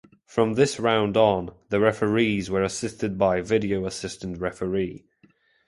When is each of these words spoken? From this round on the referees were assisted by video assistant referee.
From 0.25 0.55
this 0.55 0.79
round 0.79 1.15
on 1.15 1.51
the 1.69 1.79
referees 1.79 2.49
were 2.49 2.63
assisted 2.63 3.19
by 3.19 3.41
video 3.41 3.85
assistant 3.85 4.39
referee. 4.39 5.05